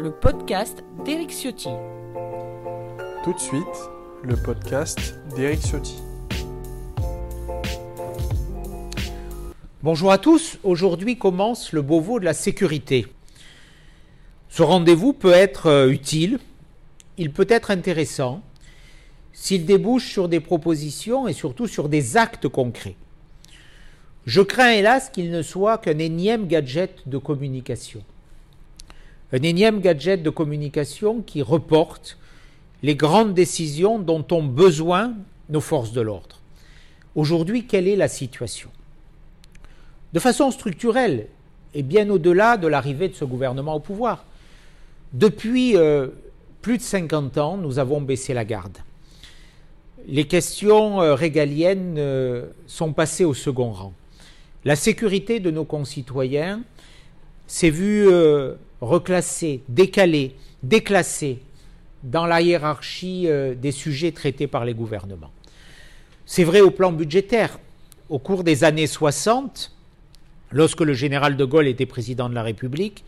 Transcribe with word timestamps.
le 0.00 0.10
podcast 0.10 0.82
d'Eric 1.04 1.30
Ciotti. 1.30 1.68
Tout 3.22 3.34
de 3.34 3.38
suite, 3.38 3.62
le 4.22 4.34
podcast 4.34 5.18
d'Eric 5.36 5.60
Ciotti. 5.60 5.98
Bonjour 9.82 10.10
à 10.10 10.16
tous, 10.16 10.58
aujourd'hui 10.64 11.18
commence 11.18 11.74
le 11.74 11.82
Beauvau 11.82 12.18
de 12.18 12.24
la 12.24 12.32
sécurité. 12.32 13.08
Ce 14.48 14.62
rendez-vous 14.62 15.12
peut 15.12 15.32
être 15.32 15.66
euh, 15.66 15.90
utile, 15.90 16.38
il 17.18 17.30
peut 17.30 17.46
être 17.50 17.70
intéressant, 17.70 18.40
s'il 19.34 19.66
débouche 19.66 20.10
sur 20.10 20.30
des 20.30 20.40
propositions 20.40 21.28
et 21.28 21.34
surtout 21.34 21.66
sur 21.66 21.90
des 21.90 22.16
actes 22.16 22.48
concrets. 22.48 22.96
Je 24.24 24.40
crains 24.40 24.70
hélas 24.70 25.10
qu'il 25.10 25.30
ne 25.30 25.42
soit 25.42 25.76
qu'un 25.76 25.98
énième 25.98 26.46
gadget 26.46 27.06
de 27.06 27.18
communication. 27.18 28.02
Un 29.32 29.42
énième 29.42 29.80
gadget 29.80 30.22
de 30.22 30.30
communication 30.30 31.22
qui 31.22 31.42
reporte 31.42 32.18
les 32.82 32.96
grandes 32.96 33.34
décisions 33.34 33.98
dont 33.98 34.24
ont 34.32 34.42
besoin 34.42 35.14
nos 35.50 35.60
forces 35.60 35.92
de 35.92 36.00
l'ordre. 36.00 36.40
Aujourd'hui, 37.14 37.66
quelle 37.66 37.86
est 37.86 37.96
la 37.96 38.08
situation? 38.08 38.70
De 40.12 40.18
façon 40.18 40.50
structurelle, 40.50 41.28
et 41.74 41.82
bien 41.82 42.10
au-delà 42.10 42.56
de 42.56 42.66
l'arrivée 42.66 43.08
de 43.08 43.14
ce 43.14 43.24
gouvernement 43.24 43.74
au 43.74 43.80
pouvoir, 43.80 44.24
depuis 45.12 45.76
euh, 45.76 46.08
plus 46.62 46.78
de 46.78 46.82
50 46.82 47.38
ans, 47.38 47.56
nous 47.56 47.78
avons 47.78 48.00
baissé 48.00 48.34
la 48.34 48.44
garde. 48.44 48.78
Les 50.08 50.24
questions 50.24 51.00
euh, 51.00 51.14
régaliennes 51.14 51.96
euh, 51.98 52.46
sont 52.66 52.92
passées 52.92 53.24
au 53.24 53.34
second 53.34 53.70
rang. 53.70 53.92
La 54.64 54.76
sécurité 54.76 55.38
de 55.38 55.50
nos 55.50 55.64
concitoyens 55.64 56.62
s'est 57.46 57.70
vue 57.70 58.08
reclassée, 58.80 59.62
décalée, 59.68 60.36
déclassée 60.62 61.38
dans 62.02 62.26
la 62.26 62.40
hiérarchie 62.40 63.24
euh, 63.26 63.54
des 63.54 63.72
sujets 63.72 64.12
traités 64.12 64.46
par 64.46 64.64
les 64.64 64.74
gouvernements. 64.74 65.30
C'est 66.26 66.44
vrai 66.44 66.60
au 66.60 66.70
plan 66.70 66.92
budgétaire. 66.92 67.58
Au 68.08 68.18
cours 68.18 68.44
des 68.44 68.64
années 68.64 68.86
60, 68.86 69.72
lorsque 70.50 70.80
le 70.80 70.94
général 70.94 71.36
de 71.36 71.44
Gaulle 71.44 71.68
était 71.68 71.86
président 71.86 72.28
de 72.28 72.34
la 72.34 72.42
République, 72.42 73.04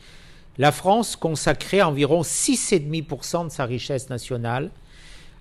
la 0.59 0.71
France 0.71 1.17
consacrait 1.17 1.83
environ 1.83 2.23
6,5% 2.23 3.47
de 3.47 3.51
sa 3.51 3.65
richesse 3.65 4.11
nationale 4.11 4.71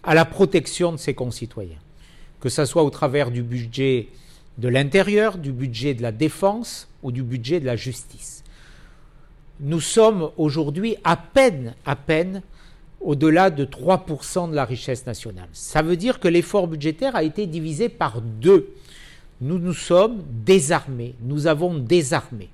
à 0.04 0.16
la 0.16 0.26
protection 0.26 0.92
de 0.92 0.98
ses 0.98 1.14
concitoyens, 1.14 1.78
que 2.40 2.50
ce 2.50 2.66
soit 2.66 2.84
au 2.84 2.90
travers 2.90 3.30
du 3.30 3.44
budget 3.44 4.08
de 4.58 4.68
l'intérieur, 4.68 5.38
du 5.38 5.52
budget 5.52 5.94
de 5.94 6.02
la 6.02 6.12
défense 6.12 6.88
ou 7.04 7.12
du 7.12 7.24
budget 7.24 7.60
de 7.60 7.66
la 7.66 7.76
justice. 7.76 8.44
Nous 9.62 9.80
sommes 9.80 10.32
aujourd'hui 10.38 10.96
à 11.04 11.16
peine, 11.16 11.76
à 11.86 11.96
peine 11.96 12.42
au-delà 13.00 13.52
de 13.52 13.64
3% 13.64 14.50
de 14.50 14.56
la 14.56 14.66
richesse 14.66 15.06
nationale. 15.06 15.50
Ça 15.54 15.84
veut 15.84 15.98
dire 15.98 16.20
que 16.20 16.28
l'effort 16.28 16.68
budgétaire 16.68 17.16
a 17.16 17.24
été 17.24 17.46
divisé 17.46 17.88
par 17.88 18.22
deux. 18.22 18.74
Nous 19.40 19.60
nous 19.60 19.74
sommes 19.74 20.24
désarmés, 20.44 21.14
nous 21.22 21.46
avons 21.46 21.78
désarmé 21.78 22.50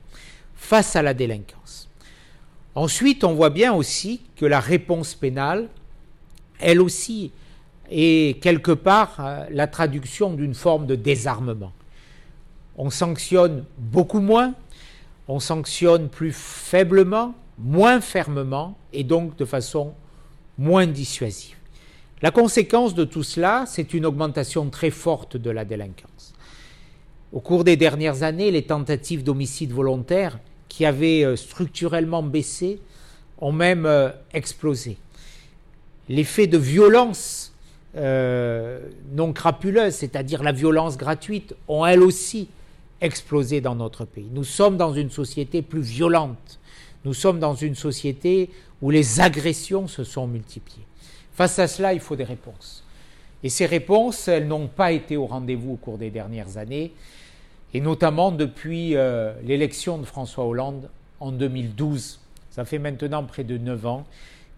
face 0.55 0.97
à 0.97 1.01
la 1.01 1.13
délinquance. 1.13 1.89
Ensuite, 2.75 3.23
on 3.23 3.33
voit 3.33 3.49
bien 3.51 3.73
aussi 3.73 4.21
que 4.35 4.45
la 4.45 4.59
réponse 4.59 5.15
pénale, 5.15 5.69
elle 6.59 6.81
aussi, 6.81 7.31
est 7.89 8.41
quelque 8.41 8.73
part 8.73 9.15
euh, 9.19 9.45
la 9.49 9.67
traduction 9.67 10.33
d'une 10.33 10.53
forme 10.53 10.85
de 10.85 10.95
désarmement 10.95 11.71
on 12.77 12.89
sanctionne 12.89 13.65
beaucoup 13.77 14.19
moins, 14.19 14.53
on 15.27 15.39
sanctionne 15.39 16.09
plus 16.09 16.33
faiblement, 16.33 17.35
moins 17.57 18.01
fermement 18.01 18.77
et 18.93 19.03
donc 19.03 19.37
de 19.37 19.45
façon 19.45 19.93
moins 20.57 20.87
dissuasive. 20.87 21.55
La 22.21 22.31
conséquence 22.31 22.95
de 22.95 23.03
tout 23.03 23.23
cela, 23.23 23.65
c'est 23.67 23.93
une 23.93 24.05
augmentation 24.05 24.69
très 24.69 24.89
forte 24.89 25.37
de 25.37 25.51
la 25.51 25.65
délinquance. 25.65 26.33
Au 27.31 27.39
cours 27.39 27.63
des 27.63 27.75
dernières 27.75 28.23
années, 28.23 28.51
les 28.51 28.63
tentatives 28.63 29.23
d'homicide 29.23 29.71
volontaire, 29.71 30.39
qui 30.69 30.85
avaient 30.85 31.23
euh, 31.23 31.35
structurellement 31.35 32.23
baissé, 32.23 32.79
ont 33.39 33.51
même 33.51 33.85
euh, 33.85 34.09
explosé. 34.33 34.97
Les 36.09 36.23
faits 36.23 36.49
de 36.49 36.57
violence 36.57 37.53
euh, 37.95 38.79
non 39.11 39.33
crapuleuses, 39.33 39.95
c'est-à-dire 39.95 40.43
la 40.43 40.51
violence 40.51 40.97
gratuite, 40.97 41.55
ont 41.67 41.85
elles 41.85 42.01
aussi 42.01 42.47
explosé 43.01 43.61
dans 43.61 43.75
notre 43.75 44.05
pays. 44.05 44.29
Nous 44.31 44.43
sommes 44.43 44.77
dans 44.77 44.93
une 44.93 45.09
société 45.09 45.61
plus 45.61 45.81
violente. 45.81 46.59
Nous 47.05 47.13
sommes 47.13 47.39
dans 47.39 47.55
une 47.55 47.75
société 47.75 48.49
où 48.81 48.89
les 48.89 49.19
agressions 49.19 49.87
se 49.87 50.03
sont 50.03 50.27
multipliées. 50.27 50.85
Face 51.33 51.59
à 51.59 51.67
cela, 51.67 51.93
il 51.93 51.99
faut 51.99 52.15
des 52.15 52.23
réponses. 52.23 52.83
Et 53.43 53.49
ces 53.49 53.65
réponses, 53.65 54.27
elles 54.27 54.47
n'ont 54.47 54.67
pas 54.67 54.91
été 54.91 55.15
au 55.17 55.27
rendez-vous 55.27 55.73
au 55.73 55.75
cours 55.75 55.97
des 55.97 56.09
dernières 56.09 56.57
années, 56.57 56.91
et 57.73 57.81
notamment 57.81 58.31
depuis 58.31 58.95
euh, 58.95 59.33
l'élection 59.43 59.99
de 59.99 60.05
François 60.05 60.45
Hollande 60.45 60.89
en 61.19 61.31
2012. 61.31 62.19
Ça 62.49 62.65
fait 62.65 62.79
maintenant 62.79 63.23
près 63.23 63.43
de 63.43 63.57
neuf 63.57 63.85
ans 63.85 64.05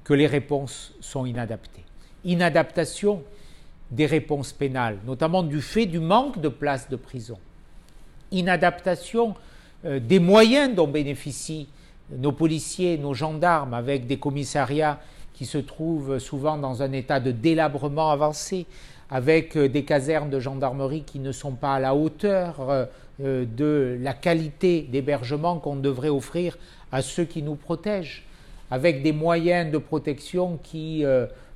que 0.05 0.13
les 0.13 0.27
réponses 0.27 0.93
sont 1.01 1.25
inadaptées. 1.25 1.83
Inadaptation 2.23 3.21
des 3.91 4.05
réponses 4.05 4.53
pénales, 4.53 4.99
notamment 5.05 5.43
du 5.43 5.61
fait 5.61 5.85
du 5.85 5.99
manque 5.99 6.39
de 6.39 6.47
places 6.47 6.89
de 6.89 6.95
prison 6.95 7.37
inadaptation 8.31 9.35
euh, 9.85 9.99
des 9.99 10.19
moyens 10.19 10.75
dont 10.75 10.87
bénéficient 10.87 11.67
nos 12.11 12.31
policiers, 12.31 12.97
nos 12.97 13.13
gendarmes, 13.13 13.73
avec 13.73 14.07
des 14.07 14.17
commissariats 14.17 14.99
qui 15.33 15.45
se 15.45 15.57
trouvent 15.57 16.19
souvent 16.19 16.57
dans 16.57 16.83
un 16.83 16.91
état 16.91 17.19
de 17.19 17.31
délabrement 17.31 18.11
avancé, 18.11 18.65
avec 19.09 19.55
euh, 19.55 19.69
des 19.69 19.83
casernes 19.83 20.29
de 20.29 20.39
gendarmerie 20.39 21.03
qui 21.03 21.19
ne 21.19 21.31
sont 21.31 21.53
pas 21.53 21.75
à 21.75 21.79
la 21.79 21.95
hauteur 21.95 22.55
euh, 22.69 22.85
de 23.19 23.97
la 24.01 24.13
qualité 24.13 24.81
d'hébergement 24.81 25.59
qu'on 25.59 25.75
devrait 25.75 26.09
offrir 26.09 26.57
à 26.91 27.01
ceux 27.01 27.25
qui 27.25 27.41
nous 27.41 27.55
protègent, 27.55 28.25
avec 28.71 29.01
des 29.01 29.13
moyens 29.13 29.71
de 29.71 29.77
protection 29.77 30.59
qui 30.61 31.03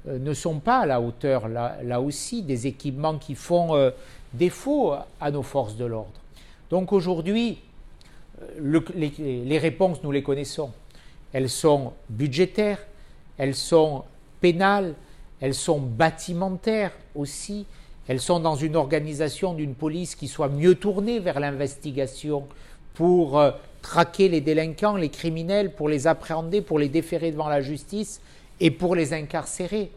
ne 0.05 0.33
sont 0.33 0.59
pas 0.59 0.79
à 0.79 0.85
la 0.85 0.99
hauteur, 0.99 1.47
là, 1.47 2.01
aussi, 2.01 2.41
des 2.41 2.67
équipements 2.67 3.17
qui 3.17 3.35
font 3.35 3.91
défaut 4.33 4.93
à 5.21 5.31
nos 5.31 5.43
forces 5.43 5.77
de 5.77 5.85
l'ordre. 5.85 6.22
Donc 6.73 6.91
aujourd'hui, 6.91 7.59
euh, 8.41 8.81
les, 8.95 9.59
réponses, 9.59 10.01
nous 10.01 10.11
les 10.11 10.23
connaissons. 10.23 10.71
Elles 11.31 11.51
sont 11.51 11.93
budgétaires, 12.09 12.79
elles 13.37 13.53
sont 13.53 14.05
pénales, 14.41 14.95
elles 15.39 15.53
sont 15.53 15.79
bâtimentaires 15.79 16.91
aussi. 17.13 17.67
Elles 18.07 18.19
sont 18.19 18.39
dans 18.39 18.55
une 18.55 18.75
organisation 18.75 19.53
d'une 19.53 19.75
police 19.75 20.15
qui 20.15 20.27
soit 20.27 20.49
mieux 20.49 20.73
tournée 20.73 21.19
vers 21.19 21.39
l'investigation 21.39 22.47
pour 22.95 23.39
euh, 23.39 23.51
traquer 23.83 24.27
les 24.27 24.41
délinquants, 24.41 24.95
les 24.95 25.09
criminels, 25.09 25.75
pour 25.75 25.89
les 25.89 26.07
appréhender, 26.07 26.61
pour 26.61 26.79
les 26.79 26.89
déférer 26.89 27.29
devant 27.29 27.49
la 27.49 27.61
justice 27.61 28.19
et 28.59 28.71
pour 28.71 28.95
les 28.95 29.13
incarcérer. 29.13 29.91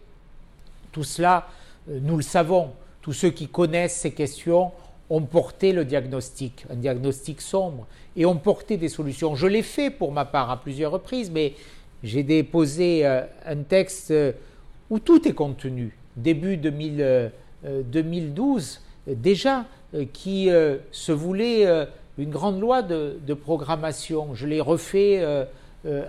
Tout 0.92 1.04
cela, 1.04 1.48
euh, 1.88 2.00
nous 2.02 2.18
le 2.18 2.22
savons. 2.22 2.72
Tous 3.00 3.14
ceux 3.14 3.30
qui 3.30 3.48
connaissent 3.48 3.96
ces 3.96 4.12
questions 4.12 4.72
ont 5.10 5.22
porté 5.22 5.72
le 5.72 5.84
diagnostic, 5.84 6.64
un 6.70 6.76
diagnostic 6.76 7.40
sombre, 7.40 7.86
et 8.16 8.26
ont 8.26 8.36
porté 8.36 8.76
des 8.76 8.88
solutions. 8.88 9.34
Je 9.34 9.46
l'ai 9.46 9.62
fait 9.62 9.90
pour 9.90 10.12
ma 10.12 10.24
part 10.24 10.50
à 10.50 10.60
plusieurs 10.60 10.92
reprises, 10.92 11.30
mais 11.30 11.54
j'ai 12.02 12.22
déposé 12.22 13.06
euh, 13.06 13.22
un 13.44 13.62
texte 13.62 14.10
euh, 14.10 14.32
où 14.90 14.98
tout 14.98 15.28
est 15.28 15.32
contenu, 15.32 15.96
début 16.16 16.56
2012 16.56 18.80
euh, 19.08 19.14
déjà, 19.14 19.66
qui 20.12 20.50
se 20.90 21.12
voulait 21.12 21.64
une 22.18 22.28
grande 22.28 22.60
loi 22.60 22.82
de, 22.82 23.34
programmation. 23.34 24.34
Je 24.34 24.46
l'ai 24.46 24.60
refait 24.60 25.24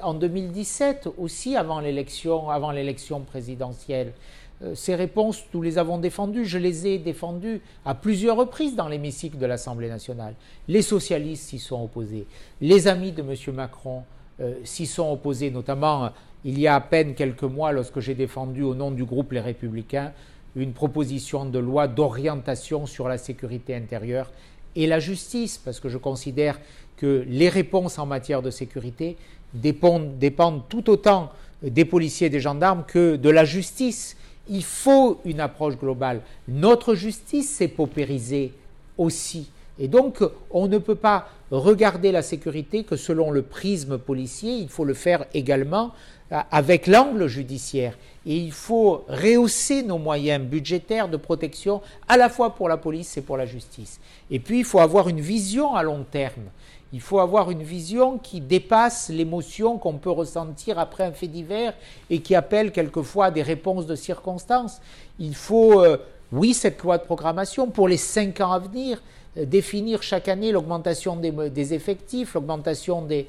en 0.02 0.16
2017 0.16 1.08
aussi 1.18 1.56
avant 1.56 1.80
l'élection 1.80 3.22
présidentielle. 3.22 4.14
Euh, 4.64 4.74
ces 4.76 4.96
réponses, 4.96 5.44
nous 5.54 5.62
les 5.62 5.78
avons 5.78 5.98
défendues, 5.98 6.46
je 6.46 6.58
les 6.58 6.88
ai 6.88 6.98
défendues 6.98 7.62
à 7.86 7.94
plusieurs 7.94 8.38
reprises 8.38 8.76
dans 8.76 8.88
l'hémicycle 8.88 9.38
de 9.38 9.46
l'Assemblée 9.46 9.90
nationale. 9.90 10.34
Les 10.68 10.82
socialistes 10.82 11.50
s'y 11.50 11.60
sont 11.60 11.84
opposés, 11.84 12.26
les 12.62 12.88
amis 12.88 13.12
de 13.12 13.22
M. 13.22 13.56
Macron 13.56 14.04
euh, 14.40 14.56
s'y 14.64 14.86
sont 14.86 15.12
opposés, 15.12 15.52
notamment 15.52 16.06
euh, 16.06 16.10
il 16.44 16.60
y 16.60 16.68
a 16.68 16.76
à 16.76 16.82
peine 16.82 17.14
quelques 17.14 17.44
mois 17.44 17.72
lorsque 17.72 18.00
j'ai 18.00 18.16
défendu 18.16 18.64
au 18.64 18.74
nom 18.74 18.92
du 18.92 19.04
groupe 19.04 19.32
Les 19.32 19.40
Républicains 19.40 20.12
une 20.56 20.74
proposition 20.74 21.46
de 21.46 21.60
loi 21.60 21.88
d'orientation 21.88 22.86
sur 22.86 23.08
la 23.08 23.18
sécurité 23.18 23.76
intérieure 23.76 24.32
et 24.76 24.88
la 24.88 25.00
justice, 25.00 25.58
parce 25.58 25.80
que 25.80 25.90
je 25.90 25.98
considère 25.98 26.60
que 26.98 27.24
les 27.28 27.50
réponses 27.50 28.00
en 28.00 28.06
matière 28.06 28.42
de 28.42 28.50
sécurité 28.50 29.18
dépendent, 29.54 30.18
dépendent 30.18 30.68
tout 30.68 30.90
autant 30.90 31.32
des 31.62 31.86
policiers 31.86 32.28
et 32.28 32.32
des 32.32 32.40
gendarmes 32.40 32.84
que 32.88 33.16
de 33.16 33.30
la 33.30 33.46
justice 33.46 34.18
il 34.50 34.64
faut 34.64 35.20
une 35.26 35.40
approche 35.40 35.78
globale. 35.78 36.22
Notre 36.48 36.96
justice 36.96 37.50
s'est 37.50 37.68
paupérisée 37.68 38.54
aussi 38.98 39.50
Et 39.80 39.88
donc, 39.88 40.24
on 40.52 40.68
ne 40.68 40.78
peut 40.78 40.96
pas 40.96 41.30
regarder 41.52 42.12
la 42.12 42.22
sécurité 42.22 42.84
que 42.84 42.96
selon 42.96 43.32
le 43.32 43.42
prisme 43.42 43.98
policier, 43.98 44.54
il 44.54 44.70
faut 44.70 44.86
le 44.86 44.94
faire 44.94 45.26
également 45.34 45.92
euh, 46.32 46.40
avec 46.52 46.88
l'angle 46.88 47.28
judiciaire. 47.28 47.98
Et 48.26 48.36
il 48.36 48.52
faut 48.52 49.06
rehausser 49.08 49.84
nos 49.84 49.98
moyens 49.98 50.44
budgétaires 50.44 51.08
de 51.08 51.18
protection 51.18 51.82
à 52.08 52.18
la 52.18 52.30
fois 52.30 52.56
pour 52.56 52.68
la 52.68 52.78
police 52.78 53.18
et 53.18 53.22
pour 53.22 53.38
la 53.38 53.46
justice. 53.46 54.00
Et 54.32 54.40
puis, 54.40 54.60
il 54.60 54.66
faut 54.66 54.80
avoir 54.80 55.10
une 55.10 55.22
vision 55.22 55.76
à 55.76 55.84
long 55.84 56.04
terme. 56.10 56.50
Il 56.94 57.02
faut 57.02 57.20
avoir 57.20 57.52
une 57.52 57.64
vision 57.64 58.18
qui 58.18 58.40
dépasse 58.40 59.10
l'émotion 59.10 59.78
qu'on 59.78 59.98
peut 59.98 60.12
ressentir 60.12 60.80
après 60.80 61.04
un 61.04 61.12
fait 61.12 61.28
divers 61.28 61.74
et 62.10 62.22
qui 62.22 62.34
appelle 62.34 62.72
quelquefois 62.72 63.30
des 63.30 63.42
réponses 63.42 63.86
de 63.86 63.96
circonstances. 63.96 64.80
Il 65.20 65.36
faut, 65.36 65.82
euh, 65.82 65.98
oui, 66.32 66.54
cette 66.54 66.82
loi 66.82 66.98
de 66.98 67.04
programmation 67.04 67.68
pour 67.68 67.90
les 67.90 67.98
cinq 67.98 68.40
ans 68.40 68.54
à 68.54 68.60
venir, 68.60 69.02
euh, 69.38 69.44
définir 69.46 70.02
chaque 70.02 70.30
année 70.30 70.54
l'augmentation 70.54 71.18
des, 71.18 71.74
effectifs, 71.74 72.36
l'augmentation 72.36 73.02
des, 73.02 73.28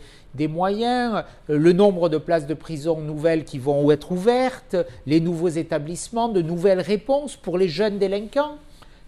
moyens, 0.49 1.25
euh, 1.51 1.59
le 1.59 1.73
nombre 1.73 2.09
de 2.09 2.19
places 2.19 2.47
de 2.47 2.55
prison 2.55 3.01
nouvelles 3.01 3.45
qui 3.45 3.59
vont 3.59 3.91
être 3.91 4.13
ouvertes, 4.13 4.77
les 5.07 5.19
nouveaux 5.19 5.49
établissements, 5.49 6.29
de 6.29 6.43
nouvelles 6.43 6.81
réponses 6.81 7.35
pour 7.35 7.59
les 7.59 7.69
jeunes 7.69 7.99
délinquants. 7.99 8.57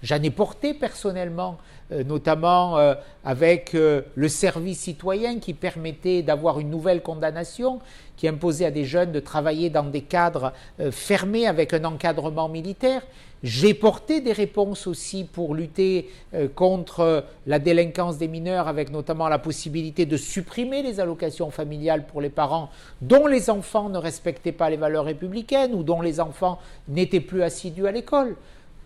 J'en 0.02 0.23
ai 0.23 0.31
porté 0.31 0.75
personnellement, 0.75 1.58
euh, 1.93 2.05
notamment 2.05 2.79
avec 3.25 3.73
le 3.73 4.29
service 4.29 4.81
citoyen 4.81 5.38
qui 5.38 5.55
permettait 5.55 6.23
d'avoir 6.23 6.61
une 6.61 6.70
nouvelle 6.70 7.02
condamnation, 7.02 7.81
qui 8.17 8.29
imposait 8.29 8.67
à 8.67 8.70
des 8.70 8.85
jeunes 8.85 9.12
de 9.12 9.20
travailler 9.20 9.70
dans 9.70 9.85
des 9.85 10.02
cadres 10.02 10.52
fermés 10.91 11.47
avec 11.47 11.73
un 11.75 11.85
encadrement 11.85 12.49
militaire. 12.49 13.02
J'ai 13.43 13.73
porté 13.73 14.20
des 14.20 14.32
réponses 14.32 14.87
aussi 14.87 15.25
pour 15.25 15.55
lutter 15.55 16.11
euh, 16.35 16.46
contre 16.55 17.25
la 17.46 17.58
délinquance 17.58 18.19
des 18.19 18.29
mineurs, 18.29 18.69
avec 18.69 18.91
notamment 18.91 19.29
la 19.29 19.38
possibilité 19.38 20.05
de 20.05 20.19
supprimer 20.19 20.82
les 20.82 21.00
allocations 21.00 21.50
familiales 21.50 22.06
pour 22.06 22.20
les 22.20 22.29
parents 22.29 22.69
dont 23.00 23.26
les 23.26 23.49
enfants 23.49 23.88
ne 23.88 23.96
respectaient 23.96 24.53
pas 24.53 24.69
les 24.69 24.76
valeurs 24.76 25.06
républicaines 25.06 25.75
ou 25.75 25.82
dont 25.82 26.03
les 26.03 26.20
enfants 26.20 26.58
n'étaient 26.88 27.20
plus 27.20 27.43
assidus 27.43 27.87
à 27.87 27.93
l'école. 27.93 28.37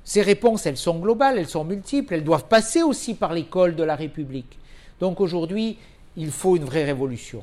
Ces 0.05 0.23
réponses, 0.23 0.67
elles 0.67 0.77
sont 0.77 0.99
globales, 0.99 1.39
elles 1.39 1.49
sont 1.49 1.65
multiples, 1.65 2.15
elles 2.15 2.25
doivent 2.25 2.49
passer 2.49 2.83
aussi 2.83 3.15
par 3.15 3.33
l'école 3.33 3.75
de 3.75 3.83
la 3.83 3.97
République. 3.97 4.59
Donc 5.01 5.21
aujourd'hui, 5.21 5.79
il 6.17 6.31
faut 6.31 6.57
une 6.57 6.65
vraie 6.65 6.85
révolution. 6.85 7.43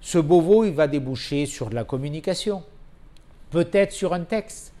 Ce 0.00 0.18
Beauvau, 0.18 0.64
il 0.64 0.72
va 0.72 0.86
déboucher 0.86 1.46
sur 1.46 1.70
de 1.70 1.74
la 1.74 1.84
communication, 1.84 2.62
peut-être 3.50 3.92
sur 3.92 4.14
un 4.14 4.22
texte 4.22 4.72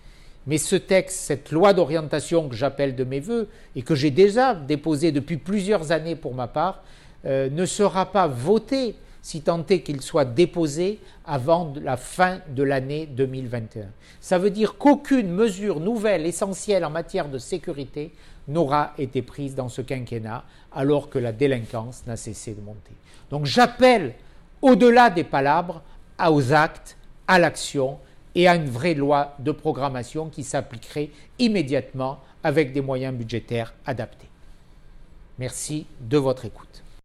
mais 0.48 0.56
ce 0.56 0.76
texte, 0.76 1.18
cette 1.18 1.52
loi 1.52 1.74
d'orientation 1.74 2.48
que 2.48 2.56
j'appelle 2.56 2.96
de 2.96 3.04
mes 3.04 3.20
voeux 3.20 3.48
et 3.76 3.82
que 3.82 3.94
j'ai 3.94 4.10
déjà 4.10 4.54
déposé 4.54 5.12
depuis 5.12 5.36
plusieurs 5.36 5.92
années 5.92 6.16
pour 6.16 6.32
ma 6.34 6.48
part, 6.48 6.82
euh, 7.26 7.50
ne 7.50 7.66
sera 7.66 8.10
pas 8.10 8.26
voté 8.26 8.94
si 9.22 9.42
tant 9.42 9.64
est 9.66 9.80
qu'il 9.80 10.00
soit 10.00 10.24
déposé 10.24 11.00
avant 11.26 11.72
la 11.82 11.96
fin 11.96 12.40
de 12.48 12.62
l'année 12.62 13.06
2021. 13.06 13.86
Ça 14.20 14.38
veut 14.38 14.50
dire 14.50 14.76
qu'aucune 14.78 15.30
mesure 15.30 15.80
nouvelle 15.80 16.26
essentielle 16.26 16.84
en 16.84 16.90
matière 16.90 17.28
de 17.28 17.38
sécurité 17.38 18.12
n'aura 18.46 18.94
été 18.98 19.22
prise 19.22 19.54
dans 19.54 19.68
ce 19.68 19.82
quinquennat 19.82 20.44
alors 20.72 21.10
que 21.10 21.18
la 21.18 21.32
délinquance 21.32 22.04
n'a 22.06 22.16
cessé 22.16 22.54
de 22.54 22.60
monter. 22.60 22.92
Donc 23.30 23.44
j'appelle, 23.44 24.14
au-delà 24.62 25.10
des 25.10 25.24
palabres, 25.24 25.82
aux 26.26 26.52
actes, 26.52 26.96
à 27.26 27.38
l'action 27.38 27.98
et 28.34 28.48
à 28.48 28.56
une 28.56 28.70
vraie 28.70 28.94
loi 28.94 29.34
de 29.38 29.52
programmation 29.52 30.28
qui 30.28 30.42
s'appliquerait 30.42 31.10
immédiatement 31.38 32.20
avec 32.42 32.72
des 32.72 32.80
moyens 32.80 33.14
budgétaires 33.14 33.74
adaptés. 33.84 34.28
Merci 35.38 35.86
de 36.00 36.18
votre 36.18 36.44
écoute. 36.44 36.82